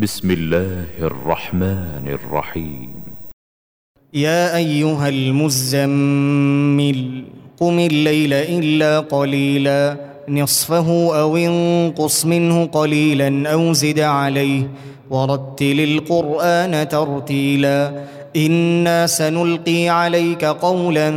بسم 0.00 0.30
الله 0.30 0.96
الرحمن 1.00 2.08
الرحيم. 2.08 2.90
يا 4.14 4.56
أيها 4.56 5.08
المزمل 5.08 7.00
قم 7.60 7.78
الليل 7.78 8.32
إلا 8.32 9.00
قليلا 9.00 9.96
نصفه 10.28 11.20
أو 11.20 11.36
انقص 11.36 12.26
منه 12.26 12.66
قليلا 12.66 13.52
أو 13.52 13.72
زد 13.72 14.00
عليه 14.00 14.70
ورتل 15.10 15.80
القرآن 15.80 16.88
ترتيلا. 16.88 18.04
إنا 18.36 19.06
سنلقي 19.06 19.88
عليك 19.88 20.44
قولا 20.44 21.08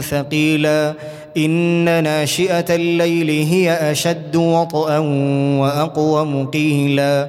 ثقيلا. 0.00 0.94
إن 1.36 2.02
ناشئة 2.02 2.74
الليل 2.74 3.30
هي 3.30 3.72
أشد 3.90 4.36
وطئا 4.36 4.98
وأقوم 5.62 6.46
قيلا. 6.46 7.28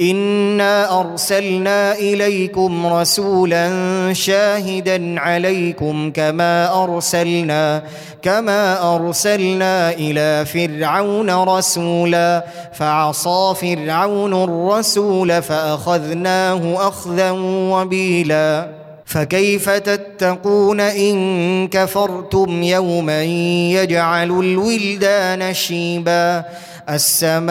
انا 0.00 1.00
ارسلنا 1.00 1.92
اليكم 1.92 2.86
رسولا 2.86 3.68
شاهدا 4.12 5.20
عليكم 5.20 6.10
كما 6.14 6.84
ارسلنا 6.84 7.82
كما 8.22 8.94
ارسلنا 8.94 9.90
إلى 9.90 10.44
فرعون 10.46 11.30
رسولا. 11.30 12.44
فعصى 12.72 13.54
فرعون 13.60 14.44
الرسول 14.44 15.42
فاخذناه 15.42 16.88
اخذا 16.88 17.30
وبيلا. 17.70 18.68
فكيف 19.04 19.70
تتقون 19.70 20.80
ان 20.80 21.68
كفرتم 21.68 22.62
يوما 22.62 23.22
يجعل 23.72 24.30
الولدان 24.30 25.54
شيبا؟ 25.54 26.44
السماء 26.88 27.48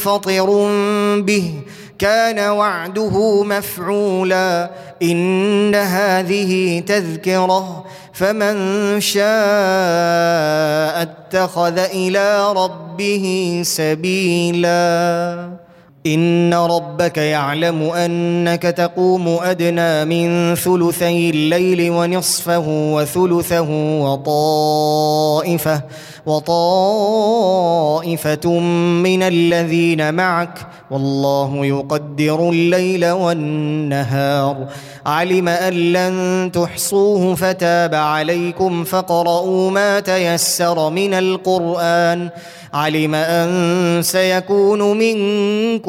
منفطر 0.00 0.46
به 1.20 1.52
كان 1.98 2.38
وعده 2.38 3.44
مفعولا 3.44 4.70
ان 5.02 5.74
هذه 5.74 6.80
تذكره 6.86 7.84
فمن 8.12 9.00
شاء 9.00 9.22
اتخذ 11.02 11.78
إلى 11.78 12.52
ربه 12.52 13.60
سبيلا 13.64 15.50
إن 16.06 16.54
ربك 16.54 17.18
يعلم 17.18 17.82
أنك 17.82 18.62
تقوم 18.62 19.28
أدنى 19.28 20.04
من 20.04 20.54
ثلثي 20.54 21.30
الليل 21.30 21.90
ونصفه 21.90 22.64
وثلثه 22.66 23.70
وطائفة 24.02 25.82
وطائفة 26.26 27.40
من 29.02 29.22
الذين 29.22 30.14
معك. 30.14 30.58
والله 30.90 31.66
يقدر 31.66 32.50
الليل 32.50 33.10
والنهار. 33.10 34.66
علم 35.06 35.48
أن 35.48 35.72
لن 35.72 36.50
تحصوه 36.52 37.34
فتاب 37.34 37.94
عليكم 37.94 38.84
فاقرؤوا 38.84 39.70
ما 39.70 40.00
تيسر 40.00 40.90
من 40.90 41.14
القرآن. 41.14 42.28
علم 42.74 43.14
أن 43.14 44.02
سيكون 44.02 44.96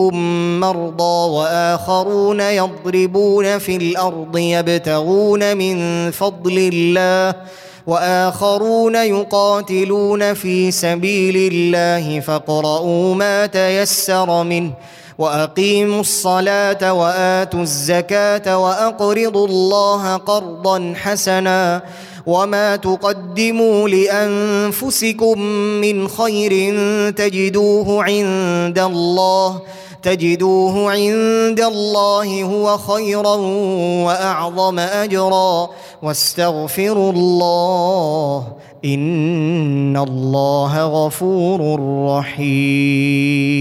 منكم 0.01 0.59
مرضى 0.59 1.31
واخرون 1.31 2.39
يضربون 2.39 3.57
في 3.57 3.75
الأرض 3.75 4.38
يبتغون 4.38 5.57
من 5.57 6.12
فضل 6.12 6.69
الله 6.73 7.35
واخرون 7.88 8.95
يقاتلون 8.95 10.34
في 10.34 10.72
سبيل 10.72 11.53
الله 11.53 12.19
فاقرؤوا 12.19 13.16
ما 13.16 13.45
تيسر 13.45 14.44
منه 14.44 14.73
واقيموا 15.17 16.01
الصلاه 16.01 16.94
واتوا 16.94 17.61
الزكاه 17.61 18.57
واقرضوا 18.57 19.47
الله 19.47 20.17
قرضا 20.17 20.94
حسنا 20.95 21.81
وما 22.25 22.75
تقدموا 22.75 23.90
لانفسكم 23.90 25.41
من 25.81 26.07
خير 26.07 26.51
تجدوه 27.11 28.03
عند 28.03 28.79
الله 28.79 29.61
تجدوه 30.01 30.91
عند 30.91 31.62
الله 31.62 32.44
هو 32.44 32.78
خيرا 32.78 33.35
وأعظم 34.06 34.79
أجرا 34.79 35.69
واستغفروا 36.03 37.12
الله 37.12 38.47
إن 38.85 39.97
الله 39.97 40.85
غفور 40.85 41.79
رحيم 42.17 43.51